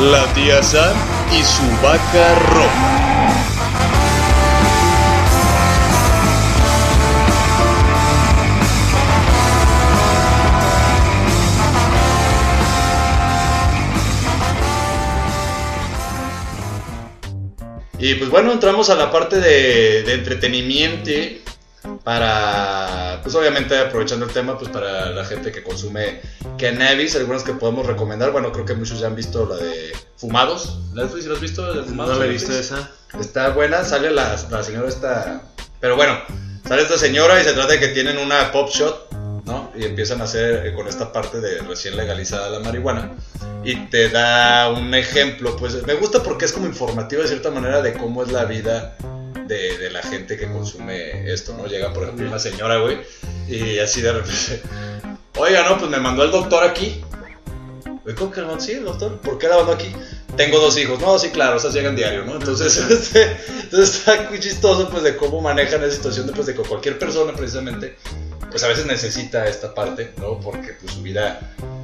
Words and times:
la 0.00 0.24
tía 0.32 0.62
Sam 0.62 0.96
y 1.30 1.42
su 1.42 1.62
vaca 1.82 2.34
roja. 2.54 2.96
Y 17.98 18.14
pues 18.14 18.30
bueno, 18.30 18.52
entramos 18.52 18.88
a 18.88 18.94
la 18.94 19.10
parte 19.12 19.40
de, 19.40 20.02
de 20.04 20.14
entretenimiento 20.14 21.10
para, 22.04 23.20
pues 23.22 23.34
obviamente 23.34 23.76
aprovechando 23.78 24.26
el 24.26 24.32
tema, 24.32 24.58
pues 24.58 24.70
para 24.70 25.10
la 25.10 25.24
gente 25.24 25.52
que 25.52 25.62
consume 25.62 26.20
cannabis, 26.58 27.16
algunas 27.16 27.42
que 27.42 27.52
podemos 27.52 27.86
recomendar, 27.86 28.30
bueno, 28.30 28.52
creo 28.52 28.64
que 28.64 28.74
muchos 28.74 29.00
ya 29.00 29.08
han 29.08 29.16
visto 29.16 29.46
la 29.46 29.56
de 29.56 29.92
Fumados, 30.16 30.80
Netflix, 30.94 31.26
¿lo 31.26 31.34
has 31.34 31.40
visto? 31.40 31.66
La 31.66 31.82
de 31.82 31.88
Fumados, 31.88 32.14
No 32.14 32.20
la 32.20 32.26
he 32.26 32.32
visto 32.32 32.52
esa. 32.52 32.90
Está 33.20 33.50
buena, 33.50 33.84
sale 33.84 34.10
la, 34.10 34.36
la 34.50 34.62
señora 34.62 34.88
esta, 34.88 35.42
pero 35.80 35.96
bueno, 35.96 36.18
sale 36.66 36.82
esta 36.82 36.96
señora 36.98 37.40
y 37.40 37.44
se 37.44 37.52
trata 37.52 37.72
de 37.72 37.80
que 37.80 37.88
tienen 37.88 38.18
una 38.18 38.52
pop 38.52 38.70
shot, 38.70 39.10
¿no? 39.44 39.70
Y 39.76 39.84
empiezan 39.84 40.20
a 40.20 40.24
hacer 40.24 40.66
eh, 40.66 40.74
con 40.74 40.86
esta 40.86 41.12
parte 41.12 41.40
de 41.40 41.60
recién 41.60 41.96
legalizada 41.96 42.48
la 42.50 42.60
marihuana. 42.60 43.12
Y 43.62 43.76
te 43.86 44.08
da 44.08 44.70
un 44.70 44.94
ejemplo, 44.94 45.56
pues 45.56 45.84
me 45.86 45.94
gusta 45.94 46.22
porque 46.22 46.46
es 46.46 46.52
como 46.52 46.66
informativo 46.66 47.22
de 47.22 47.28
cierta 47.28 47.50
manera 47.50 47.82
de 47.82 47.92
cómo 47.94 48.22
es 48.22 48.32
la 48.32 48.44
vida 48.44 48.96
de, 49.50 49.90
la 49.90 50.02
gente 50.02 50.36
que 50.36 50.46
consume 50.46 51.30
esto, 51.32 51.56
¿no? 51.56 51.66
Llega, 51.66 51.92
por 51.92 52.04
ejemplo, 52.04 52.26
una 52.26 52.38
señora, 52.38 52.78
güey, 52.78 52.98
y 53.48 53.78
así 53.78 54.00
de 54.00 54.12
repente, 54.12 54.62
oiga, 55.36 55.68
no, 55.68 55.78
pues 55.78 55.90
me 55.90 55.98
mandó 55.98 56.22
el 56.22 56.30
doctor 56.30 56.64
aquí. 56.64 57.02
Güey, 58.04 58.14
¿Cómo 58.14 58.30
que 58.30 58.40
no? 58.40 58.58
Sí, 58.60 58.72
el 58.72 58.84
doctor, 58.84 59.20
¿por 59.20 59.38
qué 59.38 59.48
la 59.48 59.56
mandó 59.56 59.72
aquí? 59.72 59.92
Tengo 60.36 60.58
dos 60.60 60.78
hijos, 60.78 61.00
no, 61.00 61.18
sí, 61.18 61.30
claro, 61.30 61.56
esas 61.56 61.74
llegan 61.74 61.96
diario, 61.96 62.24
¿no? 62.24 62.36
Entonces, 62.36 62.76
este, 62.90 63.36
entonces 63.62 63.96
está 63.96 64.28
muy 64.30 64.38
chistoso, 64.38 64.88
pues, 64.88 65.02
de 65.02 65.16
cómo 65.16 65.40
manejan 65.40 65.82
esa 65.82 65.96
situación, 65.96 66.26
de, 66.26 66.32
pues, 66.32 66.46
de 66.46 66.54
que 66.54 66.62
cualquier 66.62 66.98
persona, 66.98 67.32
precisamente, 67.32 67.96
pues, 68.50 68.62
a 68.62 68.68
veces 68.68 68.86
necesita 68.86 69.46
esta 69.46 69.74
parte, 69.74 70.12
¿no? 70.16 70.38
Porque, 70.40 70.74
pues, 70.80 70.94
su 70.94 71.02
vida, 71.02 71.40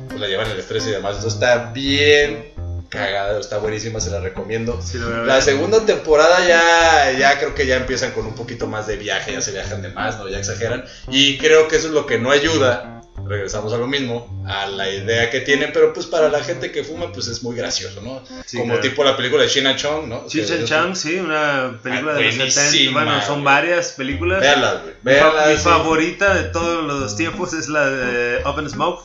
pues, 0.09 0.21
la 0.21 0.29
llevan 0.29 0.51
el 0.51 0.59
estrés 0.59 0.87
y 0.87 0.91
demás. 0.91 1.17
Entonces, 1.17 1.35
está 1.35 1.73
bien 1.73 2.56
cagada, 2.89 3.39
está 3.41 3.59
buenísima, 3.59 4.01
se 4.01 4.11
la 4.11 4.21
recomiendo. 4.21 4.81
Sí, 4.83 4.99
la. 4.99 5.25
La 5.25 5.41
segunda 5.43 5.85
temporada 5.85 6.47
ya, 6.47 7.13
ya 7.19 7.39
creo 7.39 7.55
que 7.55 7.67
ya 7.67 7.77
empiezan 7.77 8.13
con 8.13 8.27
un 8.27 8.35
poquito 8.35 8.67
más 8.67 8.87
de 8.87 8.97
viaje, 8.97 9.33
ya 9.33 9.41
se 9.41 9.53
viajan 9.53 9.83
de 9.83 9.89
más, 9.91 10.19
¿no? 10.19 10.29
Ya 10.29 10.39
exageran. 10.39 10.85
Y 11.09 11.39
creo 11.39 11.69
que 11.69 11.77
eso 11.77 11.89
es 11.89 11.93
lo 11.93 12.07
que 12.07 12.19
no 12.19 12.31
ayuda, 12.31 12.93
regresamos 13.27 13.73
a 13.73 13.79
lo 13.79 13.87
mismo, 13.89 14.45
a 14.47 14.67
la 14.67 14.89
idea 14.89 15.31
que 15.31 15.41
tienen, 15.41 15.71
pero 15.73 15.93
pues 15.93 16.07
para 16.07 16.29
la 16.29 16.45
gente 16.45 16.71
que 16.71 16.85
fuma, 16.85 17.11
pues 17.13 17.27
es 17.27 17.43
muy 17.43 17.57
gracioso, 17.57 18.01
¿no? 18.03 18.23
Sí, 18.45 18.59
Como 18.59 18.75
claro. 18.75 18.89
tipo 18.89 19.03
la 19.05 19.17
película 19.17 19.43
de 19.43 19.49
China 19.49 19.75
Chong, 19.75 20.07
¿no? 20.07 20.27
Que- 20.27 20.65
Chong, 20.65 20.95
sí, 20.95 21.19
una 21.19 21.81
película 21.83 22.15
de 22.15 22.23
los 22.23 22.37
buenísima, 22.37 22.51
70. 22.71 22.93
Bueno, 22.93 23.23
son 23.27 23.43
varias 23.43 23.93
películas. 23.93 24.41
Véanlas, 24.41 24.83
güey. 24.83 24.95
Mi, 25.03 25.13
fa- 25.21 25.31
Véanlas, 25.31 25.49
mi 25.49 25.57
sí. 25.57 25.63
favorita 25.63 26.35
de 26.35 26.45
todos 26.51 26.85
los 26.85 27.17
tiempos 27.17 27.53
es 27.55 27.69
la 27.69 27.89
de 27.91 28.45
Open 28.45 28.69
Smoke. 28.71 29.05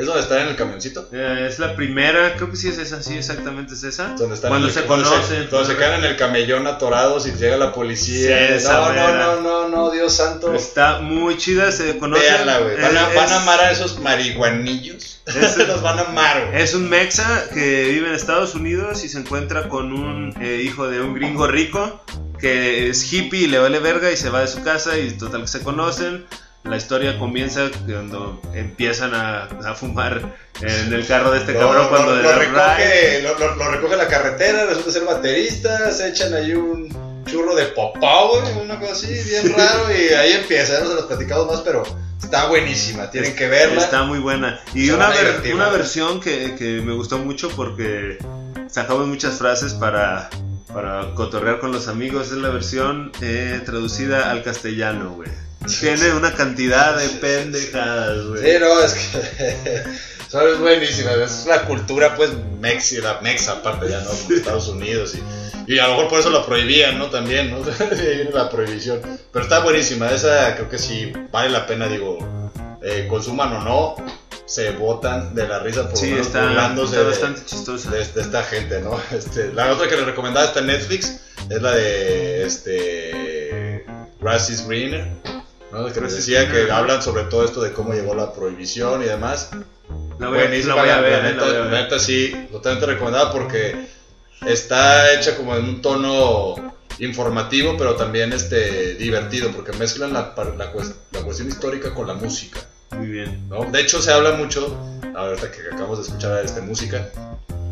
¿Es 0.00 0.06
donde 0.06 0.22
están 0.22 0.40
en 0.40 0.48
el 0.48 0.56
camioncito? 0.56 1.08
Eh, 1.12 1.46
es 1.48 1.58
la 1.58 1.76
primera, 1.76 2.34
creo 2.34 2.50
que 2.50 2.56
sí 2.56 2.68
es 2.68 2.78
esa, 2.78 3.02
sí, 3.02 3.16
exactamente 3.16 3.74
es 3.74 3.84
esa. 3.84 4.14
Donde 4.18 4.34
están 4.34 4.48
Cuando 4.50 4.68
el- 4.68 4.72
se 4.74 4.84
conocen. 4.86 5.48
Donde 5.50 5.66
se 5.72 5.76
quedan 5.76 6.00
en 6.00 6.04
el 6.10 6.16
camellón 6.16 6.66
atorados 6.66 7.26
y 7.26 7.32
llega 7.32 7.56
la 7.56 7.72
policía. 7.72 8.48
Sí, 8.48 8.54
esa 8.54 8.72
no, 8.80 8.92
no, 8.94 9.14
no, 9.14 9.40
no, 9.40 9.68
no, 9.68 9.90
Dios 9.90 10.12
santo. 10.16 10.54
Está 10.54 11.00
muy 11.00 11.36
chida, 11.36 11.70
se 11.72 11.98
conoce. 11.98 12.22
Véanla, 12.22 12.58
güey. 12.60 12.76
Van, 12.80 12.96
a- 12.96 13.08
van 13.08 13.18
a 13.18 13.24
es- 13.24 13.32
amar 13.32 13.60
a 13.60 13.70
esos 13.70 13.98
marihuanillos. 14.00 15.20
Es- 15.26 15.56
los 15.68 15.82
van 15.82 15.98
a 15.98 16.02
amar, 16.02 16.46
güey. 16.50 16.62
Es 16.62 16.74
un 16.74 16.88
mexa 16.88 17.44
que 17.52 17.84
vive 17.90 18.08
en 18.08 18.14
Estados 18.14 18.54
Unidos 18.54 19.04
y 19.04 19.08
se 19.08 19.18
encuentra 19.18 19.68
con 19.68 19.92
un 19.92 20.34
eh, 20.40 20.62
hijo 20.64 20.88
de 20.88 21.00
un 21.00 21.14
gringo 21.14 21.46
rico 21.46 22.02
que 22.38 22.88
es 22.88 23.12
hippie 23.12 23.42
y 23.42 23.46
le 23.46 23.58
vale 23.58 23.78
verga 23.80 24.10
y 24.10 24.16
se 24.16 24.30
va 24.30 24.40
de 24.40 24.46
su 24.48 24.62
casa 24.62 24.98
y 24.98 25.10
total 25.12 25.42
que 25.42 25.48
se 25.48 25.60
conocen. 25.62 26.24
La 26.64 26.76
historia 26.76 27.18
comienza 27.18 27.70
cuando 27.86 28.40
empiezan 28.54 29.14
a, 29.14 29.44
a 29.44 29.74
fumar 29.74 30.36
en 30.60 30.92
el 30.92 31.06
carro 31.06 31.30
de 31.30 31.38
este 31.38 31.52
Lo- 31.54 31.60
cabrón 31.60 31.82
lo- 31.84 31.88
cuando 31.88 32.16
lo, 32.16 32.22
da 32.22 32.36
recoge, 32.36 33.22
lo, 33.22 33.38
lo- 33.38 33.56
lo 33.56 33.70
recoge 33.70 33.96
la 33.96 34.06
carretera, 34.08 34.66
resulta 34.66 34.90
ser 34.92 35.04
baterista, 35.04 35.90
se 35.90 36.08
echan 36.08 36.34
ahí 36.34 36.52
un 36.52 37.24
churro 37.24 37.54
de 37.54 37.66
popó, 37.66 38.40
una 38.62 38.78
cosa 38.78 38.92
así, 38.92 39.06
bien 39.28 39.54
raro, 39.56 39.84
y 39.90 40.12
ahí 40.12 40.32
empieza, 40.32 40.74
ya 40.74 40.80
no 40.80 40.88
se 40.90 40.94
los 40.96 41.04
platicamos 41.06 41.46
más, 41.46 41.60
pero 41.62 41.82
está 42.22 42.46
buenísima, 42.48 43.10
tienen 43.10 43.34
que 43.34 43.48
verla. 43.48 43.80
Está 43.82 44.02
muy 44.04 44.18
buena. 44.18 44.60
Y 44.74 44.90
una, 44.90 45.08
ver- 45.08 45.40
una 45.54 45.70
versión 45.70 46.20
que, 46.20 46.54
que 46.56 46.82
me 46.82 46.92
gustó 46.92 47.18
mucho 47.18 47.48
porque 47.50 48.18
sacamos 48.68 49.06
muchas 49.06 49.38
frases 49.38 49.72
para, 49.74 50.28
para 50.74 51.14
cotorrear 51.14 51.58
con 51.58 51.72
los 51.72 51.88
amigos. 51.88 52.26
Es 52.32 52.38
la 52.38 52.50
versión 52.50 53.12
eh, 53.22 53.62
traducida 53.64 54.30
al 54.30 54.42
castellano, 54.42 55.14
güey. 55.14 55.30
Tiene 55.80 56.12
una 56.14 56.34
cantidad 56.34 56.96
de 56.96 57.08
pendejadas, 57.08 58.24
güey. 58.26 58.42
Sí, 58.42 58.58
no, 58.60 58.80
es 58.82 58.92
que 58.94 59.82
son 60.28 60.60
buenísimas, 60.60 61.16
es 61.16 61.46
la 61.46 61.62
cultura, 61.66 62.16
pues, 62.16 62.30
mexi, 62.60 63.00
la 63.00 63.20
mexa, 63.20 63.52
aparte 63.52 63.88
ya, 63.90 64.00
¿no? 64.00 64.10
Como 64.10 64.34
Estados 64.36 64.68
Unidos 64.68 65.14
y, 65.14 65.72
y 65.74 65.78
a 65.78 65.86
lo 65.86 65.94
mejor 65.94 66.08
por 66.08 66.20
eso 66.20 66.30
la 66.30 66.44
prohibían, 66.46 66.98
¿no? 66.98 67.10
También, 67.10 67.50
¿no? 67.50 67.60
De 67.62 68.30
la 68.32 68.48
prohibición. 68.48 69.00
Pero 69.32 69.44
está 69.44 69.58
buenísima, 69.60 70.10
esa 70.10 70.54
creo 70.56 70.68
que 70.68 70.78
sí 70.78 71.12
vale 71.30 71.50
la 71.50 71.66
pena, 71.66 71.86
digo, 71.88 72.18
eh, 72.82 73.06
consuman 73.08 73.52
o 73.56 73.60
no, 73.62 73.96
se 74.46 74.70
botan 74.72 75.34
de 75.34 75.46
la 75.46 75.58
risa 75.60 75.88
por 75.88 75.96
Sí, 75.98 76.12
está, 76.12 76.42
burlándose 76.46 76.94
está 76.96 77.00
de- 77.04 77.10
bastante 77.10 77.44
chistosa. 77.44 77.90
de, 77.90 77.98
de 78.04 78.20
esta 78.22 78.42
gente, 78.44 78.80
¿no? 78.80 78.98
Este, 79.12 79.52
la 79.52 79.70
otra 79.72 79.88
que 79.88 79.96
les 79.96 80.06
recomendaba 80.06 80.46
está 80.46 80.60
en 80.60 80.66
Netflix 80.68 81.20
es 81.48 81.62
la 81.62 81.72
de 81.72 82.46
este 82.46 83.84
Grass 84.20 84.50
is 84.50 84.66
Greener, 84.66 85.06
¿no? 85.72 85.92
Que 85.92 86.00
les 86.00 86.14
decía 86.16 86.50
que 86.50 86.70
hablan 86.70 87.02
sobre 87.02 87.24
todo 87.24 87.44
esto 87.44 87.60
de 87.60 87.72
cómo 87.72 87.92
llegó 87.92 88.14
la 88.14 88.32
prohibición 88.32 89.02
y 89.02 89.06
demás. 89.06 89.50
La 90.18 90.28
voy, 90.28 90.38
Buenísima, 90.38 90.76
la 90.76 90.82
voy 90.82 90.90
a 90.90 91.00
ver, 91.00 91.12
la 91.12 91.18
eh, 91.18 91.22
la 91.22 91.30
neta, 91.32 91.44
voy 91.44 91.54
a 91.54 91.58
la 91.60 91.64
ver. 91.66 91.82
neta 91.84 91.98
sí, 91.98 92.48
totalmente 92.50 92.86
recomendada 92.86 93.32
porque 93.32 93.86
está 94.46 95.12
hecha 95.14 95.36
como 95.36 95.56
en 95.56 95.64
un 95.64 95.82
tono 95.82 96.74
informativo, 96.98 97.76
pero 97.78 97.94
también 97.94 98.32
este 98.32 98.94
divertido, 98.94 99.50
porque 99.50 99.72
mezclan 99.72 100.12
la, 100.12 100.34
par- 100.34 100.56
la, 100.56 100.66
la 101.12 101.20
cuestión 101.22 101.48
histórica 101.48 101.94
con 101.94 102.06
la 102.06 102.14
música. 102.14 102.60
Muy 102.96 103.06
bien. 103.06 103.48
¿no? 103.48 103.64
De 103.70 103.80
hecho, 103.80 104.02
se 104.02 104.12
habla 104.12 104.32
mucho, 104.32 104.76
ahorita 105.14 105.50
que 105.50 105.58
acabamos 105.72 105.98
de 105.98 106.04
escuchar 106.04 106.44
esta 106.44 106.60
música, 106.60 107.08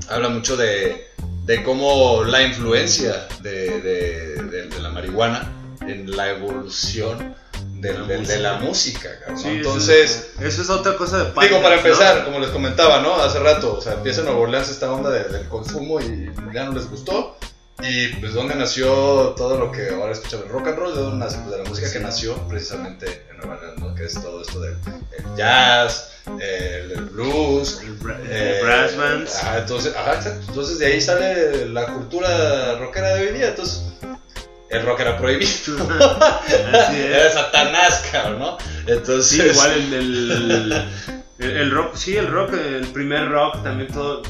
habla 0.08 0.28
mucho 0.30 0.56
de, 0.56 1.08
de 1.44 1.62
cómo 1.62 2.24
la 2.24 2.42
influencia 2.42 3.28
de, 3.42 3.80
de- 3.80 4.42
de- 4.44 4.66
de 4.68 4.80
la 4.80 4.88
marihuana 4.90 5.52
en 5.86 6.10
la 6.16 6.30
evolución 6.30 7.34
de, 7.80 7.94
La 7.94 8.06
de- 8.06 8.18
de 8.18 8.38
la 8.38 8.54
música. 8.54 9.08
¿no? 9.28 9.36
Sí, 9.36 9.48
eso- 9.48 9.56
Entonces, 9.56 10.30
eso, 10.40 10.62
es 10.62 10.70
otra 10.70 10.96
cosa 10.96 11.18
de 11.18 11.24
digo, 11.24 11.34
Pioneers, 11.40 11.62
para 11.62 11.76
¿no? 11.76 11.82
empezar, 11.82 12.24
como 12.24 12.38
les 12.40 12.50
comentaba, 12.50 13.00
¿no? 13.00 13.14
Hace 13.16 13.38
rato, 13.40 13.74
o 13.78 13.80
sea, 13.80 13.94
empieza 13.94 14.22
Nueva 14.22 14.38
Orleans 14.40 14.68
esta 14.68 14.92
onda 14.92 15.10
de- 15.10 15.24
del 15.24 15.48
consumo 15.48 16.00
y 16.00 16.30
ya 16.52 16.64
no 16.64 16.72
les 16.72 16.88
gustó. 16.90 17.36
Y 17.80 18.08
pues 18.14 18.34
donde 18.34 18.56
nació 18.56 18.88
todo 19.36 19.56
lo 19.56 19.70
que 19.70 19.90
ahora 19.90 20.10
escuchamos, 20.10 20.46
el 20.46 20.52
rock 20.52 20.66
and 20.66 20.78
roll, 20.78 20.94
de 20.96 21.00
dónde 21.00 21.24
nace, 21.24 21.38
pues 21.38 21.52
de 21.56 21.62
la 21.62 21.68
música 21.68 21.92
que 21.92 22.00
nació 22.00 22.34
precisamente 22.48 23.24
en 23.30 23.36
Nueva 23.36 23.54
Orleans, 23.54 23.78
¿no? 23.80 23.94
Que 23.94 24.04
es 24.04 24.14
todo 24.14 24.42
esto 24.42 24.58
del 24.58 24.72
el 25.16 25.36
jazz, 25.36 26.10
el, 26.40 26.90
el 26.90 27.04
blues, 27.04 27.80
El, 27.84 27.96
bra- 28.00 28.18
eh, 28.28 28.60
brass 28.64 28.96
bands. 28.96 29.36
ajá, 29.36 29.58
entonces, 29.58 29.92
exacto. 29.92 30.30
entonces 30.48 30.78
de 30.80 30.86
ahí 30.86 31.00
sale 31.00 31.66
la 31.68 31.86
cultura 31.86 32.74
rockera 32.80 33.14
de 33.14 33.28
hoy 33.28 33.34
día, 33.38 33.48
entonces 33.50 33.82
el 34.70 34.82
rock 34.84 35.00
era 35.00 35.16
prohibido, 35.18 35.48
Así 36.72 36.96
era. 37.00 37.30
Satanás, 37.30 38.08
cabrón, 38.12 38.38
¿no? 38.38 38.58
Entonces, 38.86 39.28
Sí, 39.28 39.42
igual 39.42 39.70
el, 39.72 39.94
el, 39.94 40.72
el, 41.38 41.50
el 41.56 41.70
rock, 41.70 41.94
sí, 41.96 42.16
el 42.16 42.28
rock, 42.28 42.52
el 42.54 42.86
primer 42.88 43.28
rock, 43.30 43.62
también 43.62 43.90
todo, 43.92 44.22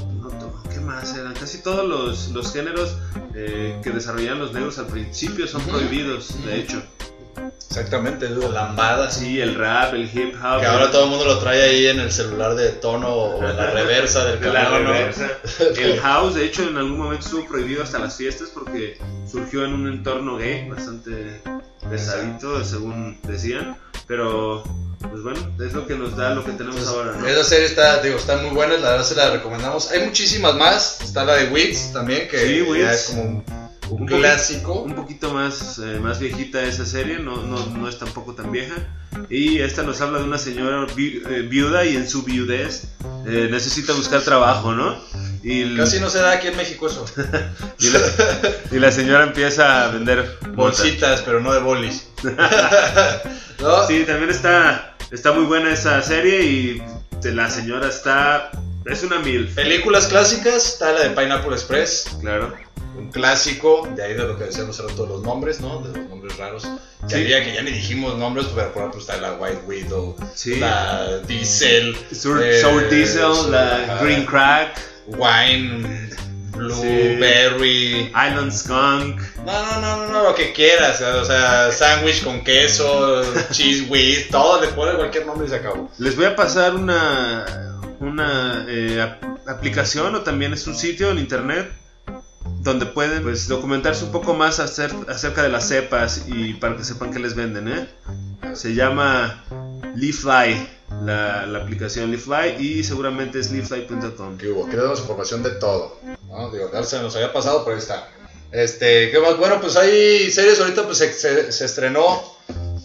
¿qué 0.72 0.80
más 0.80 1.16
eran? 1.16 1.34
Casi 1.34 1.62
todos 1.62 1.86
los, 1.86 2.28
los 2.28 2.52
géneros 2.52 2.96
eh, 3.34 3.80
que 3.82 3.90
desarrollaban 3.90 4.38
los 4.40 4.52
negros 4.52 4.78
al 4.78 4.86
principio 4.86 5.46
son 5.46 5.62
prohibidos, 5.62 6.44
de 6.44 6.60
hecho. 6.60 6.82
Exactamente, 7.68 8.26
es 8.26 8.32
la 8.32 8.48
lambada, 8.48 9.10
sí. 9.10 9.40
El 9.40 9.54
rap, 9.54 9.94
el 9.94 10.04
hip 10.04 10.34
hop. 10.42 10.60
Que 10.60 10.66
ahora 10.66 10.90
todo 10.90 11.04
el 11.04 11.10
mundo 11.10 11.24
lo 11.24 11.38
trae 11.38 11.62
ahí 11.62 11.86
en 11.86 12.00
el 12.00 12.10
celular 12.10 12.54
de 12.54 12.70
tono 12.70 13.08
o 13.08 13.44
en 13.44 13.56
la 13.56 13.70
reversa 13.70 14.24
del 14.24 14.40
de 14.40 14.52
la 14.52 14.68
reversa. 14.68 15.28
El 15.76 16.00
house, 16.00 16.34
de 16.34 16.44
hecho, 16.46 16.62
en 16.62 16.76
algún 16.76 16.98
momento 16.98 17.24
estuvo 17.24 17.46
prohibido 17.46 17.82
hasta 17.82 17.98
las 17.98 18.16
fiestas 18.16 18.48
porque 18.52 18.98
surgió 19.30 19.64
en 19.64 19.74
un 19.74 19.88
entorno 19.88 20.36
gay 20.36 20.68
bastante 20.68 21.40
pesadito, 21.88 22.64
según 22.64 23.18
decían. 23.22 23.76
Pero, 24.06 24.62
pues 25.00 25.22
bueno, 25.22 25.38
es 25.62 25.74
lo 25.74 25.86
que 25.86 25.94
nos 25.94 26.16
da 26.16 26.30
lo 26.30 26.42
que 26.42 26.52
tenemos 26.52 26.78
Entonces, 26.78 26.96
ahora, 26.96 27.18
¿no? 27.18 27.26
Esa 27.26 27.44
serie 27.44 27.66
está, 27.66 28.00
digo, 28.02 28.16
está 28.16 28.38
muy 28.38 28.50
buena, 28.50 28.74
la 28.78 28.92
verdad 28.92 29.04
se 29.04 29.14
la 29.14 29.30
recomendamos. 29.30 29.90
Hay 29.90 30.06
muchísimas 30.06 30.54
más, 30.54 31.02
está 31.02 31.24
la 31.24 31.34
de 31.34 31.48
Wits 31.50 31.92
también, 31.92 32.26
que 32.28 32.38
Sí, 32.38 32.62
Wits. 32.62 32.90
es 32.90 33.04
como 33.10 33.44
un, 33.90 34.06
clásico. 34.06 34.82
un 34.82 34.94
poquito 34.94 35.32
más, 35.32 35.78
eh, 35.78 35.98
más 36.00 36.18
viejita 36.18 36.62
esa 36.62 36.84
serie, 36.86 37.18
no, 37.18 37.36
no, 37.42 37.66
no 37.66 37.88
es 37.88 37.98
tampoco 37.98 38.34
tan 38.34 38.50
vieja. 38.52 38.74
Y 39.30 39.58
esta 39.60 39.82
nos 39.82 40.00
habla 40.00 40.18
de 40.18 40.24
una 40.24 40.38
señora 40.38 40.86
vi- 40.94 41.22
eh, 41.28 41.42
viuda 41.48 41.84
y 41.84 41.96
en 41.96 42.08
su 42.08 42.22
viudez 42.22 42.88
eh, 43.26 43.48
necesita 43.50 43.92
buscar 43.92 44.22
trabajo, 44.22 44.72
¿no? 44.74 44.96
Y, 45.42 45.76
Casi 45.76 46.00
no 46.00 46.10
se 46.10 46.18
da 46.18 46.32
aquí 46.32 46.48
en 46.48 46.56
México 46.56 46.86
eso. 46.88 47.04
y 47.78 47.88
la, 47.90 48.00
y 48.72 48.78
la 48.78 48.92
señora 48.92 49.24
empieza 49.24 49.84
a 49.84 49.88
vender. 49.88 50.38
Bolsitas, 50.54 51.22
pero 51.22 51.40
no 51.40 51.52
de 51.52 51.60
bolis. 51.60 52.08
¿No? 53.60 53.86
Sí, 53.86 54.04
también 54.06 54.30
está, 54.30 54.96
está 55.10 55.32
muy 55.32 55.44
buena 55.44 55.72
esa 55.72 56.00
serie 56.02 56.42
y 56.44 56.82
la 57.24 57.50
señora 57.50 57.88
está... 57.88 58.50
Es 58.84 59.02
una 59.02 59.18
mil. 59.18 59.48
Películas 59.48 60.06
clásicas, 60.06 60.66
está 60.66 60.92
la 60.92 61.00
de 61.00 61.10
Pineapple 61.10 61.52
Express, 61.52 62.06
Claro. 62.20 62.54
Un 62.98 63.10
clásico, 63.10 63.88
de 63.94 64.02
ahí 64.02 64.14
de 64.14 64.24
lo 64.24 64.36
que 64.36 64.44
decíamos 64.44 64.78
eran 64.80 64.94
todos 64.96 65.08
los 65.08 65.22
nombres, 65.22 65.60
¿no? 65.60 65.80
De 65.80 65.96
los 65.98 66.08
nombres 66.08 66.36
raros. 66.36 66.64
Que 67.08 67.14
Sí. 67.14 67.20
había 67.22 67.44
que 67.44 67.54
ya 67.54 67.62
ni 67.62 67.70
dijimos 67.70 68.16
nombres, 68.18 68.46
pero 68.54 68.72
por 68.72 68.82
ejemplo 68.82 69.00
está 69.00 69.16
la 69.18 69.34
White 69.34 69.62
Widow, 69.66 70.16
Sí. 70.34 70.56
la 70.56 71.18
Diesel, 71.26 71.96
eh, 72.10 72.14
Sour 72.60 72.88
Diesel, 72.90 73.50
la 73.50 73.98
Green 74.02 74.26
Crack, 74.26 74.78
Wine, 75.06 76.08
Blueberry. 76.56 78.10
Island 78.10 78.52
Skunk. 78.52 79.20
No, 79.44 79.52
no, 79.52 79.80
no, 79.80 79.96
no, 80.06 80.12
no, 80.12 80.22
lo 80.24 80.34
que 80.34 80.52
quieras. 80.52 81.00
O 81.00 81.24
sea, 81.24 81.70
sándwich 81.72 82.22
con 82.24 82.42
queso, 82.42 83.22
cheese 83.52 83.88
whiz, 83.88 84.28
todo, 84.28 84.60
le 84.60 84.68
pones 84.68 84.96
cualquier 84.96 85.24
nombre 85.26 85.46
y 85.46 85.50
se 85.50 85.56
acabó. 85.56 85.90
Les 85.98 86.16
voy 86.16 86.26
a 86.26 86.34
pasar 86.36 86.74
una, 86.74 87.46
una 88.00 88.66
eh, 88.68 89.00
ap- 89.00 89.48
aplicación 89.48 90.14
o 90.14 90.20
también 90.22 90.52
es 90.52 90.66
un 90.66 90.74
sitio 90.74 91.10
en 91.10 91.18
internet 91.18 91.70
donde 92.60 92.86
pueden 92.86 93.22
pues, 93.22 93.48
documentarse 93.48 94.04
un 94.04 94.12
poco 94.12 94.34
más 94.34 94.58
acer- 94.60 95.08
acerca 95.08 95.42
de 95.42 95.48
las 95.48 95.68
cepas 95.68 96.24
y 96.26 96.54
para 96.54 96.76
que 96.76 96.84
sepan 96.84 97.12
qué 97.12 97.18
les 97.18 97.34
venden. 97.34 97.68
¿eh? 97.68 97.88
Se 98.54 98.74
llama 98.74 99.44
Leafly, 99.94 100.68
la, 101.04 101.46
la 101.46 101.58
aplicación 101.60 102.10
Leafly 102.10 102.56
y 102.58 102.84
seguramente 102.84 103.38
es 103.40 103.50
leafly.com. 103.50 104.36
¿Qué 104.38 104.48
hubo? 104.48 104.66
Aquí 104.66 104.76
damos 104.76 105.00
información 105.00 105.42
de 105.42 105.50
todo. 105.52 105.98
¿no? 106.28 106.50
Digo, 106.50 106.70
se 106.84 107.00
nos 107.00 107.14
había 107.16 107.32
pasado, 107.32 107.64
pero 107.64 107.76
ahí 107.76 107.82
está. 107.82 108.08
Este, 108.50 109.10
¿qué 109.10 109.18
más? 109.20 109.36
Bueno, 109.36 109.60
pues 109.60 109.76
hay 109.76 110.30
series 110.30 110.58
ahorita, 110.60 110.84
pues 110.84 110.98
se, 110.98 111.12
se- 111.12 111.52
se 111.52 111.64
estrenó 111.64 112.22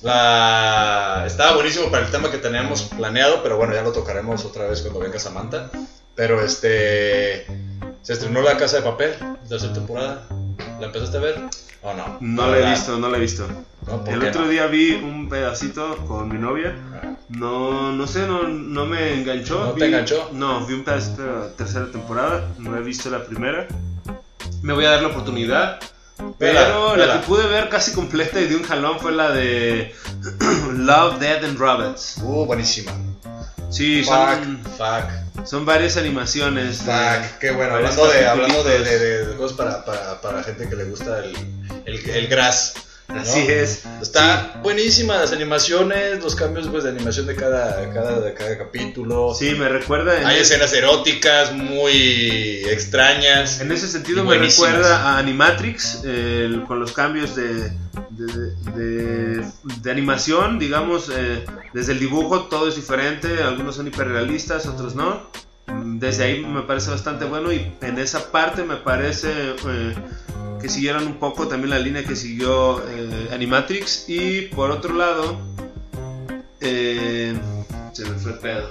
la... 0.02 1.24
Estaba 1.26 1.56
buenísimo 1.56 1.90
para 1.90 2.06
el 2.06 2.12
tema 2.12 2.30
que 2.30 2.38
teníamos 2.38 2.84
planeado, 2.84 3.42
pero 3.42 3.58
bueno, 3.58 3.74
ya 3.74 3.82
lo 3.82 3.92
tocaremos 3.92 4.44
otra 4.46 4.68
vez 4.68 4.82
cuando 4.82 5.00
venga 5.00 5.20
Samantha. 5.20 5.70
Pero 6.16 6.44
este... 6.44 7.46
Se 8.02 8.14
estrenó 8.14 8.42
La 8.42 8.58
Casa 8.58 8.78
de 8.78 8.82
Papel, 8.84 9.14
tercera 9.48 9.74
temporada. 9.74 10.24
¿La 10.80 10.88
empezaste 10.88 11.18
a 11.18 11.22
ver? 11.22 11.42
¿O 11.82 11.94
no? 11.94 12.18
No 12.22 12.48
la 12.50 12.58
he 12.60 12.70
visto, 12.72 12.98
no 12.98 13.10
la 13.10 13.18
he 13.18 13.20
visto. 13.22 13.46
No, 13.88 14.04
¿por 14.04 14.14
El 14.14 14.24
otro 14.26 14.44
no? 14.44 14.48
día 14.48 14.68
vi 14.68 14.94
un 14.94 15.28
pedacito 15.28 15.98
con 16.08 16.30
mi 16.30 16.38
novia. 16.40 16.76
Ah, 16.94 17.14
No, 17.30 17.92
no 17.92 18.08
sé, 18.08 18.26
no, 18.26 18.44
no 18.44 18.86
me 18.86 19.14
enganchó. 19.16 19.66
¿No 19.66 19.72
te 19.74 19.86
enganchó? 19.88 20.30
No, 20.32 20.66
vi 20.66 20.74
un 20.76 20.84
pedacito 20.84 21.22
de 21.24 21.32
la 21.32 21.48
tercera 21.56 21.88
temporada, 21.92 22.48
no 22.60 22.78
he 22.78 22.82
visto 22.82 23.10
la 23.10 23.26
primera. 23.26 23.68
Me 24.62 24.74
voy 24.74 24.86
a 24.86 24.92
dar 24.92 25.02
la 25.02 25.10
oportunidad. 25.10 25.80
Pero 26.40 26.92
Vela, 26.92 27.06
la 27.06 27.14
que 27.20 27.28
pude 27.28 27.46
ver 27.48 27.68
casi 27.70 27.92
completa 27.92 28.40
y 28.40 28.46
de 28.48 28.56
un 28.56 28.64
jalón 28.64 29.00
fue 29.00 29.12
la 29.12 29.32
de 29.32 29.94
Love, 30.78 31.20
Dead 31.20 31.44
and 31.44 31.58
Robots. 31.58 32.18
Uh, 32.24 32.46
buenísima. 32.46 32.94
Sí, 33.70 34.04
Fuck, 34.04 34.14
son, 34.14 34.60
fuck. 34.78 35.33
Son 35.46 35.66
varias 35.66 35.98
animaciones. 35.98 36.78
Fuck, 36.78 37.40
qué 37.40 37.52
bueno. 37.52 37.76
Hablando 37.76 38.08
de, 38.08 38.26
hablando 38.28 38.64
de, 38.64 38.80
de- 38.80 39.26
de 39.28 39.36
cosas 39.36 39.58
para, 39.58 39.86
para, 39.86 40.22
para 40.22 40.44
gente 40.44 40.68
que 40.70 40.76
le 40.76 40.86
gusta 40.86 41.20
el, 41.20 41.36
el, 41.86 42.10
el 42.10 42.28
grass. 42.28 42.74
¿no? 43.10 43.20
Así 43.20 43.46
es. 43.50 43.84
Está 44.02 44.60
buenísima 44.64 45.18
las 45.18 45.34
animaciones, 45.34 46.24
los 46.24 46.36
cambios 46.36 46.68
pues, 46.70 46.86
de 46.86 46.90
animación 46.92 47.28
de 47.28 47.36
cada, 47.36 47.92
cada, 47.94 48.22
de 48.22 48.34
cada 48.34 48.58
capítulo. 48.58 49.36
Sí, 49.38 49.52
me 49.56 49.68
recuerda. 49.70 50.14
Hay 50.28 50.38
ese- 50.38 50.56
escenas 50.56 50.74
eróticas 50.74 51.52
muy 51.52 52.64
extrañas. 52.70 53.60
en 53.60 53.72
ese 53.72 53.88
sentido 53.90 54.24
me 54.24 54.38
recuerda 54.38 55.02
a 55.04 55.18
Animatrix, 55.18 56.02
eh, 56.06 56.44
el- 56.46 56.64
con 56.64 56.80
los 56.80 56.94
cambios 56.94 57.36
de, 57.36 57.72
de, 58.18 58.56
de- 58.74 59.46
de 59.82 59.92
animación, 59.92 60.60
digamos, 60.60 61.10
eh, 61.14 61.46
desde 61.74 61.94
el 61.94 62.00
dibujo 62.00 62.44
todo 62.46 62.68
es 62.68 62.76
diferente, 62.76 63.44
algunos 63.44 63.76
son 63.76 63.88
hiperrealistas, 63.88 64.66
otros 64.68 64.96
no. 64.96 65.22
Mm, 65.68 66.00
Desde 66.00 66.24
ahí 66.26 66.46
me 66.46 66.62
parece 66.62 66.92
bastante 66.92 67.26
bueno 67.26 67.52
y 67.52 67.72
en 67.82 67.98
esa 68.00 68.32
parte 68.32 68.64
me 68.64 68.76
parece 68.78 69.32
eh, 69.68 69.96
que 70.62 70.70
siguieron 70.70 71.06
un 71.08 71.16
poco 71.16 71.48
también 71.48 71.70
la 71.72 71.80
línea 71.80 72.04
que 72.04 72.16
siguió 72.16 72.82
eh, 72.88 73.30
Animatrix 73.34 74.06
y 74.10 74.44
por 74.48 74.72
otro 74.72 74.94
lado, 74.96 75.38
se 76.62 77.36
me 78.06 78.16
fue 78.20 78.32
el 78.32 78.40
pedo. 78.40 78.70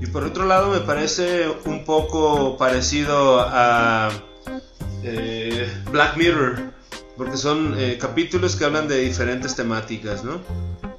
Y 0.00 0.06
por 0.06 0.24
otro 0.24 0.46
lado 0.46 0.70
me 0.70 0.80
parece 0.80 1.46
un 1.64 1.84
poco 1.84 2.56
parecido 2.56 3.40
a 3.40 4.10
eh, 5.04 5.70
Black 5.92 6.16
Mirror, 6.16 6.71
porque 7.22 7.36
son 7.36 7.76
eh, 7.78 7.98
capítulos 8.00 8.56
que 8.56 8.64
hablan 8.64 8.88
de 8.88 8.98
diferentes 8.98 9.54
temáticas, 9.54 10.24
¿no? 10.24 10.40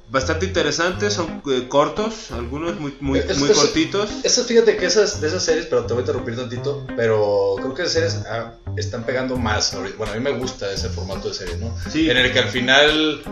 Bastante 0.08 0.46
interesantes, 0.46 1.12
son 1.12 1.42
eh, 1.50 1.66
cortos, 1.68 2.30
algunos 2.30 2.80
muy, 2.80 2.96
muy, 3.00 3.18
Es- 3.18 3.36
muy 3.38 3.50
es- 3.50 3.56
cortitos. 3.58 4.08
Esas, 4.22 4.46
fíjate 4.46 4.78
que 4.78 4.86
esas, 4.86 5.20
de 5.20 5.28
esas 5.28 5.44
series, 5.44 5.66
pero 5.66 5.84
te 5.84 5.92
voy 5.92 6.00
a 6.00 6.04
interrumpir 6.06 6.34
tantito, 6.36 6.86
pero 6.96 7.56
creo 7.56 7.74
que 7.74 7.82
esas 7.82 7.92
series 7.92 8.14
ah, 8.30 8.52
están 8.76 9.04
pegando 9.04 9.36
más. 9.36 9.76
Bueno, 9.98 10.12
a 10.12 10.16
mí 10.16 10.20
me 10.22 10.30
gusta 10.32 10.72
ese 10.72 10.88
formato 10.88 11.28
de 11.28 11.34
serie, 11.34 11.56
¿no? 11.58 11.74
Sí. 11.90 12.08
En 12.08 12.16
el 12.16 12.32
que 12.32 12.38
al 12.38 12.48
final, 12.48 13.22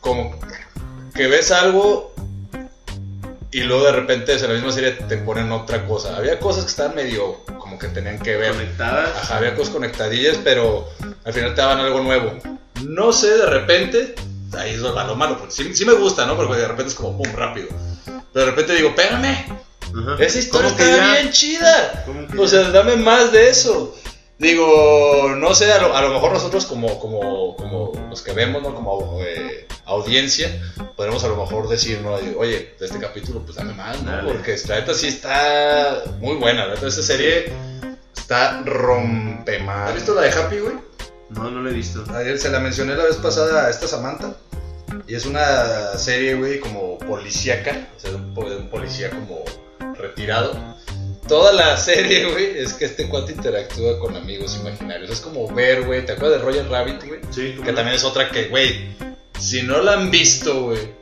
como 0.00 0.38
que 1.14 1.26
ves 1.26 1.50
algo 1.50 2.14
y 3.50 3.60
luego 3.60 3.84
de 3.84 3.92
repente 3.92 4.32
en 4.32 4.42
la 4.46 4.54
misma 4.54 4.72
serie 4.72 4.92
te 4.92 5.18
ponen 5.18 5.52
otra 5.52 5.86
cosa. 5.86 6.16
Había 6.16 6.38
cosas 6.38 6.64
que 6.64 6.70
estaban 6.70 6.94
medio 6.94 7.38
como 7.70 7.78
que 7.78 7.88
tenían 7.88 8.18
que 8.18 8.36
ver. 8.36 8.52
Conectadas. 8.52 9.16
Ajá, 9.16 9.36
había 9.36 9.54
cosas 9.54 9.72
conectadillas, 9.72 10.38
pero 10.42 10.88
al 11.24 11.32
final 11.32 11.54
te 11.54 11.60
daban 11.60 11.78
algo 11.78 12.00
nuevo. 12.00 12.36
No 12.82 13.12
sé, 13.12 13.28
de 13.36 13.46
repente, 13.46 14.14
ahí 14.58 14.72
es 14.72 14.78
lo 14.78 14.92
lo 14.92 15.14
malo, 15.14 15.38
porque 15.38 15.52
sí, 15.54 15.72
sí 15.74 15.84
me 15.84 15.92
gusta, 15.92 16.26
¿no? 16.26 16.36
Porque 16.36 16.56
de 16.56 16.66
repente 16.66 16.90
es 16.90 16.96
como 16.96 17.16
pum, 17.16 17.32
rápido. 17.32 17.68
Pero 18.04 18.44
de 18.46 18.50
repente 18.50 18.74
digo, 18.74 18.88
espérame, 18.88 19.46
Ajá. 19.82 20.16
esa 20.18 20.38
historia 20.38 20.68
¿Cómo 20.70 20.76
que 20.78 20.90
está 20.90 20.96
ya? 20.96 21.12
bien 21.20 21.30
chida. 21.30 22.04
¿Cómo 22.06 22.26
que 22.26 22.38
O 22.38 22.42
ya? 22.44 22.48
sea, 22.48 22.70
dame 22.70 22.96
más 22.96 23.30
de 23.30 23.48
eso. 23.48 23.96
Digo, 24.38 25.34
no 25.36 25.54
sé, 25.54 25.70
a 25.70 25.80
lo, 25.80 25.94
a 25.94 26.02
lo 26.02 26.14
mejor 26.14 26.32
nosotros 26.32 26.64
como, 26.66 26.98
como, 26.98 27.54
como 27.56 27.92
los 28.08 28.22
que 28.22 28.32
vemos, 28.32 28.62
¿no? 28.62 28.74
Como 28.74 29.20
eh, 29.22 29.68
audiencia, 29.84 30.50
podemos 31.00 31.24
a 31.24 31.28
lo 31.28 31.36
mejor 31.36 31.66
decir, 31.66 31.98
¿no? 32.02 32.12
Oye, 32.36 32.74
de 32.78 32.84
este 32.84 32.98
capítulo, 32.98 33.40
pues 33.40 33.56
dame 33.56 33.72
más, 33.72 34.02
¿no? 34.02 34.10
Dale. 34.12 34.30
Porque 34.30 34.54
la 34.68 34.80
neta 34.80 34.92
sí 34.92 35.08
está 35.08 36.02
muy 36.18 36.36
buena, 36.36 36.66
la 36.66 36.74
neta 36.74 36.88
esta 36.88 37.00
serie 37.00 37.50
está 38.14 38.60
rompemar. 38.66 39.88
¿Has 39.88 39.94
visto 39.94 40.12
la 40.14 40.20
de 40.20 40.30
Happy, 40.30 40.58
güey? 40.58 40.74
No, 41.30 41.50
no 41.50 41.62
lo 41.62 41.70
he 41.70 41.72
visto. 41.72 42.04
Ayer 42.14 42.38
se 42.38 42.50
la 42.50 42.60
mencioné 42.60 42.94
la 42.96 43.04
vez 43.04 43.16
pasada 43.16 43.64
a 43.64 43.70
esta 43.70 43.88
Samantha. 43.88 44.34
Y 45.08 45.14
es 45.14 45.24
una 45.24 45.96
serie, 45.96 46.34
güey, 46.34 46.60
como 46.60 46.98
policíaca. 46.98 47.88
O 47.96 47.98
sea, 47.98 48.10
de 48.10 48.16
un, 48.16 48.34
po- 48.34 48.50
de 48.50 48.56
un 48.58 48.68
policía 48.68 49.08
como 49.08 49.42
retirado. 49.94 50.54
Toda 51.28 51.54
la 51.54 51.78
serie, 51.78 52.30
güey, 52.30 52.58
es 52.58 52.74
que 52.74 52.84
este 52.84 53.08
cuate 53.08 53.32
interactúa 53.32 53.98
con 54.00 54.16
amigos 54.16 54.54
imaginarios. 54.60 55.10
Es 55.10 55.20
como 55.20 55.48
ver, 55.54 55.86
güey, 55.86 56.04
¿te 56.04 56.12
acuerdas 56.12 56.40
de 56.40 56.44
Roger 56.44 56.68
Rabbit, 56.68 57.06
güey? 57.06 57.20
Sí, 57.30 57.56
Que 57.64 57.72
también 57.72 57.94
es 57.96 58.04
otra 58.04 58.28
que, 58.30 58.48
güey, 58.48 58.94
si 59.40 59.62
no 59.62 59.80
la 59.82 59.94
han 59.94 60.10
visto, 60.10 60.62
güey. 60.62 61.00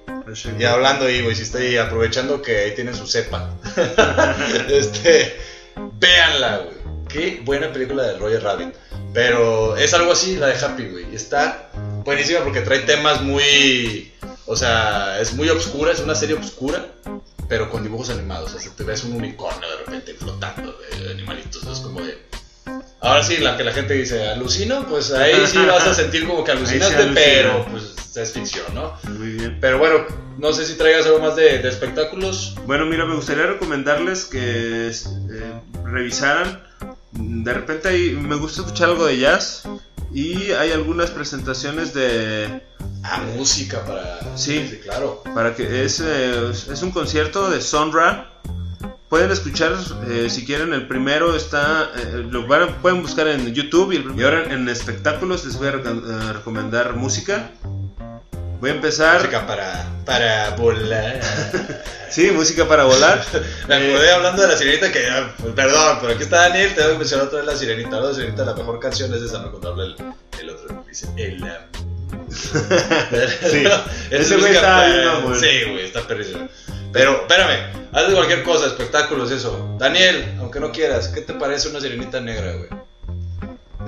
Y 0.58 0.64
hablando 0.64 1.06
ahí, 1.06 1.22
güey, 1.22 1.34
si 1.34 1.42
estoy 1.42 1.76
aprovechando 1.76 2.42
que 2.42 2.58
ahí 2.58 2.74
tienen 2.74 2.94
su 2.94 3.06
cepa. 3.06 3.54
este, 4.70 5.36
véanla, 5.98 6.58
güey. 6.58 6.76
Qué 7.08 7.40
buena 7.44 7.72
película 7.72 8.02
de 8.02 8.18
Roger 8.18 8.42
Rabbit. 8.42 8.74
Pero 9.14 9.76
es 9.76 9.94
algo 9.94 10.12
así, 10.12 10.36
la 10.36 10.48
de 10.48 10.64
Happy, 10.64 10.86
güey. 10.88 11.14
Está 11.14 11.70
buenísima 12.04 12.40
porque 12.40 12.60
trae 12.60 12.80
temas 12.80 13.22
muy. 13.22 14.12
O 14.46 14.56
sea, 14.56 15.18
es 15.20 15.32
muy 15.32 15.48
obscura, 15.48 15.92
es 15.92 16.00
una 16.00 16.14
serie 16.14 16.36
obscura, 16.36 16.86
pero 17.48 17.70
con 17.70 17.82
dibujos 17.82 18.10
animados. 18.10 18.54
O 18.54 18.60
sea, 18.60 18.70
te 18.76 18.84
ves 18.84 19.04
un 19.04 19.14
unicornio 19.14 19.68
de 19.68 19.76
repente 19.76 20.14
flotando 20.14 20.72
de 20.72 21.10
animalitos. 21.10 21.64
Es 21.66 21.80
como 21.80 22.02
de. 22.02 22.18
Ahora 23.00 23.22
sí, 23.22 23.38
la 23.38 23.56
que 23.56 23.64
la 23.64 23.72
gente 23.72 23.94
dice, 23.94 24.28
¿alucino? 24.28 24.86
Pues 24.86 25.10
ahí 25.12 25.46
sí 25.46 25.58
vas 25.58 25.86
a 25.86 25.94
sentir 25.94 26.26
como 26.26 26.44
que 26.44 26.52
alucinaste, 26.52 26.96
alucina. 26.96 27.14
pero 27.14 27.66
pues 27.70 27.94
es 28.18 28.32
ficción, 28.32 28.66
¿no? 28.74 28.92
Muy 29.18 29.28
bien. 29.34 29.58
Pero 29.60 29.78
bueno, 29.78 30.04
no 30.38 30.52
sé 30.52 30.66
si 30.66 30.74
traigas 30.74 31.06
algo 31.06 31.20
más 31.20 31.36
de, 31.36 31.58
de 31.58 31.68
espectáculos. 31.68 32.54
Bueno, 32.66 32.86
mira, 32.86 33.04
me 33.06 33.14
gustaría 33.14 33.46
recomendarles 33.46 34.24
que 34.24 34.88
eh, 34.88 35.60
revisaran. 35.84 36.62
De 37.12 37.52
repente 37.52 37.88
ahí 37.88 38.10
me 38.20 38.36
gusta 38.36 38.60
escuchar 38.62 38.90
algo 38.90 39.06
de 39.06 39.18
jazz 39.18 39.62
y 40.12 40.52
hay 40.52 40.72
algunas 40.72 41.10
presentaciones 41.10 41.94
de 41.94 42.62
Ah, 43.02 43.22
música 43.36 43.84
para. 43.84 44.36
Sí. 44.36 44.80
claro. 44.82 45.22
para 45.34 45.54
que 45.54 45.84
es, 45.84 46.00
eh, 46.04 46.50
es 46.50 46.82
un 46.82 46.90
concierto 46.90 47.48
de 47.50 47.60
Sonra. 47.60 48.30
Pueden 49.08 49.30
escuchar 49.30 49.74
eh, 50.06 50.28
si 50.28 50.44
quieren 50.44 50.74
el 50.74 50.86
primero 50.86 51.34
está 51.34 51.90
lo 52.30 52.46
van 52.46 52.74
pueden 52.82 53.00
buscar 53.00 53.26
en 53.28 53.54
YouTube 53.54 53.92
y, 53.92 53.96
el- 53.96 54.20
y 54.20 54.22
ahora 54.22 54.52
en 54.52 54.68
espectáculos 54.68 55.46
les 55.46 55.56
voy 55.56 55.68
a 55.68 56.32
recomendar 56.32 56.94
música. 56.96 57.50
Voy 58.60 58.70
a 58.70 58.74
empezar. 58.74 59.18
Música 59.18 59.46
para, 59.46 59.86
para 60.04 60.50
volar. 60.50 61.20
Sí, 62.10 62.30
música 62.30 62.66
para 62.66 62.84
volar. 62.84 63.22
Me 63.68 63.76
Eh, 63.76 63.90
acordé 63.92 64.10
hablando 64.10 64.40
de 64.40 64.48
la 64.48 64.56
sirenita 64.56 64.90
que, 64.90 65.06
ah, 65.08 65.30
perdón, 65.54 65.98
pero 66.00 66.14
aquí 66.14 66.22
está 66.22 66.48
Daniel, 66.48 66.74
te 66.74 66.82
voy 66.82 66.94
a 66.94 66.98
mencionar 66.98 67.26
otra 67.26 67.40
vez 67.40 67.46
la 67.46 67.54
sirenita. 67.54 68.00
La 68.00 68.14
sirenita, 68.14 68.44
la 68.46 68.54
mejor 68.54 68.80
canción 68.80 69.12
es 69.14 69.20
esa, 69.20 69.40
no 69.40 69.68
habla 69.68 69.84
el, 69.84 69.96
el 70.40 70.50
otro. 70.50 70.84
Dice, 70.88 71.06
el... 71.18 71.44
Sí. 72.30 73.64
Es 74.10 74.20
Ese 74.22 74.36
güey 74.36 74.52
música 74.52 74.54
está 74.54 74.76
para- 74.76 74.88
bien 74.88 75.04
mamón. 75.06 75.38
Sí, 75.38 75.46
güey, 75.70 75.84
está 75.84 76.00
perrísimo. 76.06 76.48
Pero, 76.94 77.12
espérame, 77.28 77.72
haz 77.92 78.08
de 78.08 78.14
cualquier 78.14 78.42
cosa, 78.42 78.66
espectáculos, 78.68 79.30
eso. 79.30 79.76
Daniel, 79.78 80.34
aunque 80.38 80.60
no 80.60 80.72
quieras, 80.72 81.08
¿qué 81.08 81.20
te 81.20 81.34
parece 81.34 81.68
una 81.68 81.80
sirenita 81.80 82.20
negra, 82.20 82.52
güey? 82.54 82.68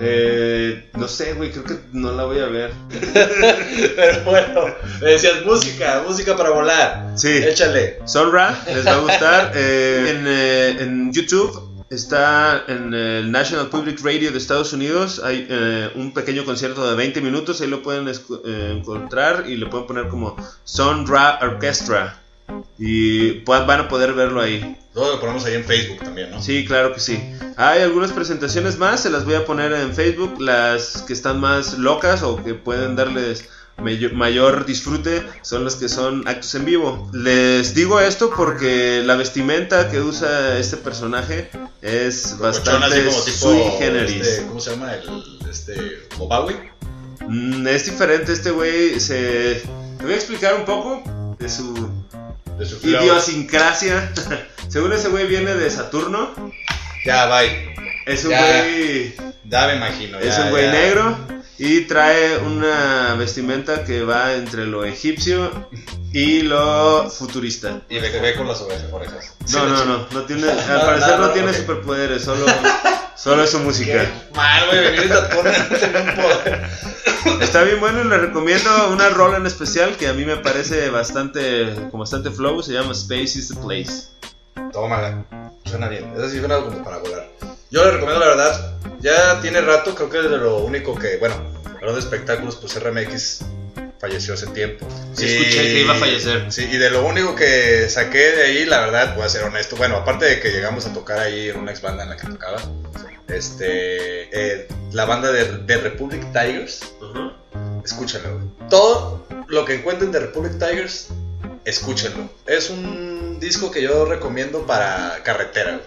Eh, 0.01 0.91
no 0.95 1.09
sé, 1.09 1.35
güey, 1.35 1.51
creo 1.51 1.65
que 1.65 1.79
no 1.93 2.13
la 2.13 2.25
voy 2.25 2.39
a 2.39 2.47
ver. 2.47 2.73
Pero 3.97 4.25
bueno, 4.25 4.75
me 5.01 5.11
decías 5.11 5.45
música, 5.45 6.03
música 6.07 6.37
para 6.37 6.51
volar. 6.51 7.13
Sí. 7.17 7.29
Échale. 7.29 7.99
Sonra, 8.07 8.63
les 8.67 8.87
va 8.87 8.93
a 8.93 8.99
gustar. 8.99 9.53
Eh, 9.61 10.11
en, 10.11 10.25
eh, 10.27 10.77
en 10.81 11.13
YouTube 11.13 11.71
está 11.91 12.65
en 12.69 12.95
el 12.95 13.33
National 13.33 13.69
Public 13.69 14.01
Radio 14.03 14.31
de 14.31 14.39
Estados 14.39 14.73
Unidos. 14.73 15.21
Hay 15.25 15.47
eh, 15.51 15.91
un 15.97 16.15
pequeño 16.15 16.45
concierto 16.45 16.89
de 16.89 16.95
20 16.95 17.21
minutos. 17.21 17.61
Ahí 17.61 17.69
lo 17.69 17.83
pueden 17.83 18.09
eh, 18.09 18.75
encontrar 18.77 19.45
y 19.49 19.57
le 19.57 19.67
pueden 19.67 19.87
poner 19.87 20.09
como 20.09 20.37
Sonra 20.65 21.39
Orchestra. 21.43 22.20
Y 22.83 23.41
van 23.45 23.69
a 23.81 23.89
poder 23.89 24.15
verlo 24.15 24.41
ahí. 24.41 24.77
Luego 24.95 25.13
lo 25.13 25.21
ponemos 25.21 25.45
ahí 25.45 25.55
en 25.55 25.65
Facebook 25.65 26.03
también, 26.03 26.31
¿no? 26.31 26.43
Sí, 26.43 26.65
claro 26.65 26.95
que 26.95 26.99
sí. 27.01 27.23
Hay 27.57 27.83
algunas 27.83 28.11
presentaciones 28.11 28.79
más, 28.79 29.01
se 29.03 29.11
las 29.11 29.25
voy 29.27 29.35
a 29.35 29.45
poner 29.45 29.73
en 29.73 29.95
Facebook. 29.95 30.41
Las 30.41 31.03
que 31.07 31.13
están 31.13 31.41
más 31.41 31.79
locas 31.79 32.23
o 32.23 32.43
que 32.43 32.55
pueden 32.55 32.97
darles 32.97 33.45
mayo- 33.77 34.13
mayor 34.15 34.65
disfrute 34.65 35.23
son 35.43 35.65
las 35.65 35.77
que 35.77 35.91
son 35.91 36.27
actos 36.27 36.55
en 36.55 36.65
vivo. 36.65 37.11
Les 37.13 37.75
digo 37.75 38.01
esto 38.01 38.33
porque 38.35 39.03
la 39.05 39.15
vestimenta 39.15 39.91
que 39.91 40.01
usa 40.01 40.59
este 40.59 40.79
personaje 40.79 41.51
es 41.83 42.39
bastante 42.39 42.87
así 42.87 43.03
como 43.05 43.21
tipo, 43.23 43.37
sui 43.37 43.63
generis. 43.79 44.27
este, 44.27 44.47
¿Cómo 44.47 44.61
se 44.61 44.71
llama? 44.71 44.95
El, 44.95 45.39
este, 45.51 45.75
Bowie. 46.17 46.57
Mm, 47.29 47.67
es 47.69 47.85
diferente, 47.85 48.33
este 48.33 48.51
güey 48.51 48.99
se... 48.99 49.63
Te 49.99 50.05
voy 50.05 50.15
a 50.15 50.17
explicar 50.17 50.55
un 50.55 50.65
poco 50.65 51.35
de 51.39 51.49
su 51.49 51.75
De 52.61 52.67
su 52.67 52.79
flow. 52.79 53.03
idiosincrasia. 53.03 54.13
Según 54.69 54.93
ese 54.93 55.09
güey 55.09 55.27
viene 55.27 55.55
de 55.55 55.71
Saturno. 55.71 56.53
Ya, 57.05 57.27
bye. 57.27 57.75
Es 58.07 58.25
un 58.25 58.31
Ya. 58.31 58.41
güey... 58.63 59.15
Ya 59.45 59.67
me 59.67 59.77
imagino. 59.77 60.19
Es 60.19 60.37
ya, 60.37 60.45
un 60.45 60.51
güey 60.51 60.67
ya. 60.67 60.73
negro 60.73 61.19
y 61.59 61.83
trae 61.83 62.39
una 62.39 63.15
vestimenta 63.19 63.85
que 63.85 64.03
va 64.03 64.35
entre 64.35 64.67
lo 64.67 64.85
egipcio 64.85 65.69
y 66.13 66.43
lo 66.43 67.11
futurista. 67.11 67.83
Y 67.89 67.99
ve, 67.99 68.11
ve 68.21 68.35
con 68.35 68.47
las 68.47 68.61
orejas. 68.61 68.85
No, 69.53 69.67
no, 69.67 69.85
no, 69.85 70.07
no 70.11 70.23
tiene, 70.25 70.49
al 70.69 70.81
parecer 70.81 71.11
no, 71.11 71.19
no, 71.19 71.27
no, 71.27 71.33
tiene 71.33 71.53
superpoderes, 71.53 72.23
solo, 72.23 72.47
solo 73.23 73.45
es 73.45 73.51
su 73.51 73.61
música. 73.61 73.93
Qué 73.93 74.09
mal, 74.35 74.67
güey, 74.67 74.97
venir 74.97 75.13
a 75.13 75.31
un. 75.39 75.47
Está 77.43 77.63
bien 77.63 77.81
bueno 77.81 78.03
y 78.03 78.09
le 78.09 78.19
recomiendo 78.19 78.91
una 78.91 79.09
rola 79.11 79.37
en 79.37 79.47
especial 79.47 79.97
que 79.97 80.09
a 80.09 80.13
mí 80.13 80.25
me 80.25 80.37
parece 80.37 80.91
bastante, 80.91 81.75
con 81.91 82.01
bastante 82.01 82.31
flow, 82.31 82.63
se 82.63 82.73
llama 82.73 82.93
Space 82.93 83.39
is 83.39 83.49
the 83.49 83.57
Place. 83.57 84.09
Tómala. 84.73 85.25
Suena 85.65 85.89
bien. 85.89 86.13
Esa 86.17 86.31
sí 86.31 86.39
suena 86.39 86.59
como 86.59 86.83
para 86.83 86.99
volar. 86.99 87.29
Yo 87.71 87.85
le 87.85 87.93
recomiendo, 87.93 88.21
la 88.21 88.29
verdad. 88.29 88.75
Ya 89.01 89.41
tiene 89.41 89.61
rato, 89.61 89.95
creo 89.95 90.11
que 90.11 90.19
es 90.19 90.31
de 90.31 90.39
lo 90.39 90.59
único 90.59 90.99
que. 90.99 91.19
Bueno, 91.19 91.35
hablando 91.67 91.95
de 91.95 92.01
espectáculos, 92.01 92.57
pues 92.57 92.83
RMX 92.83 93.45
falleció 94.01 94.35
hace 94.35 94.47
tiempo. 94.49 94.87
Sí, 95.13 95.27
escuché 95.27 95.63
que 95.63 95.81
iba 95.81 95.95
a 95.95 95.97
fallecer. 95.97 96.51
Sí, 96.51 96.67
y 96.71 96.79
de 96.79 96.91
lo 96.91 97.05
único 97.05 97.35
que 97.35 97.89
saqué 97.89 98.33
de 98.33 98.43
ahí, 98.45 98.65
la 98.65 98.81
verdad, 98.81 99.15
voy 99.15 99.25
a 99.25 99.29
ser 99.29 99.45
honesto. 99.45 99.77
Bueno, 99.77 99.97
aparte 99.97 100.25
de 100.25 100.41
que 100.41 100.51
llegamos 100.51 100.87
a 100.87 100.93
tocar 100.93 101.19
ahí 101.19 101.51
en 101.51 101.59
una 101.59 101.71
ex 101.71 101.83
banda 101.83 102.05
en 102.05 102.11
la 102.11 102.17
que 102.17 102.27
tocaba, 102.27 102.59
este. 103.33 104.29
eh, 104.33 104.69
la 104.93 105.05
banda 105.05 105.31
de, 105.33 105.59
de 105.59 105.77
Republic 105.79 106.23
Tigers. 106.33 106.95
Escúchenlo. 107.85 108.35
güey. 108.35 108.69
Todo 108.69 109.27
lo 109.49 109.65
que 109.65 109.75
encuentren 109.75 110.13
de 110.13 110.21
Republic 110.21 110.53
Tigers, 110.59 111.09
escúchenlo. 111.65 112.29
Es 112.47 112.71
un 112.71 113.39
disco 113.41 113.71
que 113.71 113.83
yo 113.83 114.05
recomiendo 114.05 114.67
para 114.67 115.21
carretera. 115.23 115.81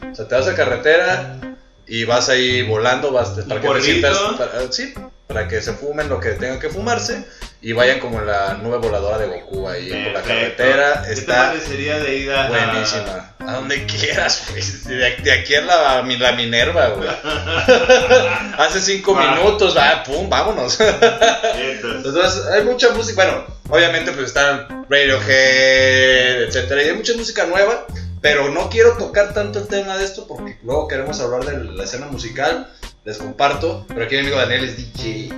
güey. 0.00 0.12
O 0.12 0.14
sea, 0.14 0.26
te 0.28 0.34
vas 0.34 0.48
a 0.48 0.54
carretera 0.54 1.38
y 1.86 2.04
vas 2.04 2.28
ahí 2.28 2.62
volando, 2.62 3.12
vas 3.12 3.30
para 3.30 3.60
que 3.60 3.68
te 3.68 3.80
sientas, 3.82 4.18
para- 4.38 4.72
sí, 4.72 4.92
para 5.26 5.48
que 5.48 5.60
se 5.60 5.72
fumen 5.72 6.08
lo 6.08 6.20
que 6.20 6.30
tengan 6.30 6.60
que 6.60 6.68
fumarse 6.68 7.24
y 7.60 7.72
vayan 7.72 7.98
como 7.98 8.20
en 8.20 8.26
la 8.26 8.54
nube 8.54 8.78
voladora 8.78 9.18
de 9.18 9.26
Goku 9.26 9.68
ahí 9.68 9.88
por 9.90 10.12
la 10.12 10.22
carretera. 10.22 11.02
¿Qué 11.02 11.06
te 11.08 11.12
Está 11.14 11.48
parecería 11.48 11.98
de 11.98 12.16
ir 12.16 12.30
a... 12.32 12.48
buenísima. 12.48 13.32
A 13.40 13.52
donde 13.54 13.84
quieras, 13.86 14.44
güey. 14.50 14.62
De, 14.98 15.32
aquí- 15.32 15.54
a 15.54 15.60
la, 15.62 16.02
mi- 16.02 16.16
la 16.16 16.32
Minerva, 16.32 16.88
güey. 16.90 17.08
Hace 18.58 18.80
cinco 18.80 19.14
minutos, 19.14 19.76
va, 19.76 20.02
pum, 20.04 20.28
vámonos. 20.28 20.78
Entonces, 20.80 22.04
Entonces, 22.04 22.46
hay 22.52 22.64
mucha 22.64 22.90
música. 22.90 23.24
Bueno, 23.24 23.44
obviamente, 23.68 24.12
pues 24.12 24.26
están 24.28 24.86
Radiohead, 24.88 26.42
etcétera. 26.44 26.82
Y 26.82 26.88
hay 26.88 26.94
mucha 26.94 27.14
música 27.14 27.46
nueva. 27.46 27.86
Pero 28.20 28.48
no 28.50 28.70
quiero 28.70 28.92
tocar 28.96 29.34
tanto 29.34 29.58
el 29.60 29.68
tema 29.68 29.96
de 29.96 30.04
esto 30.04 30.26
porque 30.26 30.58
luego 30.64 30.88
queremos 30.88 31.20
hablar 31.20 31.44
de 31.44 31.62
la 31.72 31.84
escena 31.84 32.06
musical. 32.06 32.72
Les 33.06 33.18
comparto. 33.18 33.84
Pero 33.88 34.04
aquí 34.04 34.16
mi 34.16 34.20
amigo 34.22 34.36
Daniel 34.36 34.64
es 34.64 34.76
DJ. 34.76 35.32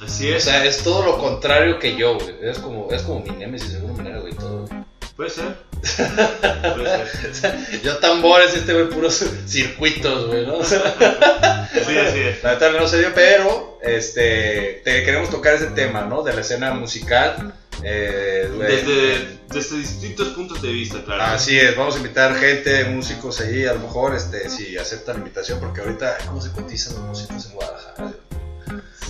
Así 0.00 0.30
O 0.30 0.36
es. 0.36 0.44
sea, 0.44 0.64
es 0.64 0.78
todo 0.84 1.04
lo 1.04 1.18
contrario 1.18 1.78
que 1.80 1.96
yo, 1.96 2.14
güey. 2.14 2.36
Es 2.42 2.58
como, 2.60 2.88
es 2.92 3.02
como 3.02 3.20
mi 3.24 3.30
némesis, 3.30 3.74
alguna 3.74 3.94
manera, 3.94 4.18
güey. 4.20 4.32
Todo. 4.34 4.66
güey. 4.66 4.84
Puede 5.16 5.30
ser. 5.30 5.56
Puede 6.76 7.34
ser. 7.34 7.82
Yo 7.82 7.96
tambores, 7.98 8.54
este 8.54 8.72
güey, 8.72 8.88
puros 8.88 9.24
circuitos, 9.48 10.28
güey, 10.28 10.46
¿no? 10.46 10.58
O 10.58 10.64
sea, 10.64 11.68
Sí, 11.72 11.98
así 11.98 12.18
es. 12.20 12.42
La 12.44 12.52
neta 12.52 12.70
no 12.70 12.86
se 12.86 13.00
dio, 13.00 13.12
pero 13.12 13.80
este, 13.82 14.80
te 14.84 15.02
queremos 15.04 15.30
tocar 15.30 15.54
ese 15.54 15.66
tema, 15.68 16.02
¿no? 16.02 16.22
De 16.22 16.32
la 16.32 16.42
escena 16.42 16.72
musical. 16.74 17.52
Eh. 17.82 18.50
Desde, 18.58 19.38
desde 19.48 19.76
distintos 19.78 20.28
puntos 20.28 20.60
de 20.62 20.72
vista, 20.72 21.02
claro. 21.04 21.22
Así 21.22 21.58
es, 21.58 21.76
vamos 21.76 21.94
a 21.94 21.98
invitar 21.98 22.34
gente, 22.36 22.84
músicos 22.84 23.40
ahí, 23.40 23.64
a 23.64 23.74
lo 23.74 23.80
mejor, 23.80 24.14
este, 24.14 24.48
si 24.50 24.76
aceptan 24.76 25.16
la 25.16 25.20
invitación, 25.20 25.60
porque 25.60 25.80
ahorita, 25.80 26.18
¿cómo 26.26 26.40
se 26.40 26.50
cotizan 26.50 26.94
los 26.94 27.04
músicos 27.04 27.46
en 27.46 27.52
Guadalajara? 27.52 28.12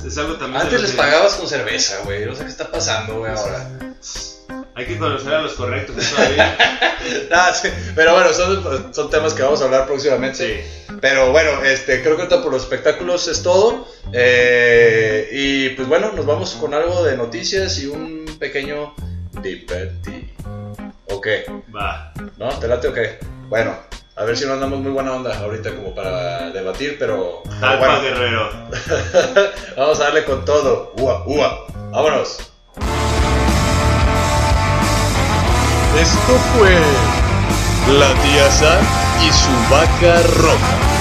Es 0.07 0.19
algo 0.19 0.35
también. 0.35 0.63
Antes 0.63 0.81
les 0.81 0.93
pagabas 0.93 1.35
con 1.35 1.49
cerveza, 1.49 2.01
güey, 2.05 2.25
no 2.25 2.35
sé 2.35 2.45
qué 2.45 2.51
está 2.51 2.71
pasando, 2.71 3.19
güey, 3.19 3.33
ahora. 3.33 3.69
Hay 4.75 4.87
que 4.87 4.97
conocer 4.97 5.35
a 5.35 5.43
los 5.43 5.55
correctos 5.55 5.97
todavía. 6.11 6.57
Ah, 7.31 7.55
sí, 7.55 7.69
pero 7.95 8.13
bueno, 8.13 8.33
son, 8.33 8.93
son 8.93 9.09
temas 9.09 9.33
que 9.33 9.43
vamos 9.43 9.63
a 9.63 9.65
hablar 9.65 9.87
próximamente. 9.87 10.67
Pero 11.01 11.31
bueno, 11.31 11.63
este, 11.65 12.03
creo 12.03 12.17
que 12.17 12.23
ahorita 12.23 12.43
por 12.43 12.53
los 12.53 12.65
espectáculos 12.65 13.29
es 13.29 13.43
todo. 13.43 13.87
Eh, 14.13 15.29
y 15.33 15.69
pues 15.71 15.89
bueno, 15.89 16.13
nos 16.13 16.27
vamos 16.27 16.53
con 16.55 16.75
algo 16.75 17.05
de 17.05 17.17
noticias 17.17 17.79
y 17.79 17.87
un 17.87 18.18
pequeño 18.39 18.95
debate. 19.43 20.35
¿O 21.11 21.21
qué? 21.21 21.45
Va. 21.75 22.13
¿No? 22.37 22.49
¿Te 22.59 22.69
late 22.69 22.89
o 22.89 22.93
qué? 22.93 23.19
Bueno, 23.49 23.77
a 24.17 24.25
ver 24.25 24.37
si 24.37 24.47
no 24.47 24.55
andamos 24.55 24.81
muy 24.81 24.93
buena 24.93 25.13
onda 25.13 25.39
ahorita 25.39 25.75
como 25.75 25.95
para 25.95 26.51
debatir, 26.51 26.97
pero, 26.99 27.43
bueno, 27.45 28.01
Guerrero. 28.01 28.51
vamos 29.77 30.01
a 30.01 30.05
darle 30.05 30.25
con 30.25 30.45
todo. 30.45 30.93
Ua, 30.99 31.25
ua. 31.27 31.67
Vámonos. 31.91 32.39
Esto 35.99 36.33
fue 36.55 36.77
La 37.99 38.13
Tía 38.23 38.51
Sam 38.51 38.85
y 39.27 39.33
su 39.33 39.51
vaca 39.71 40.23
roja. 40.37 40.98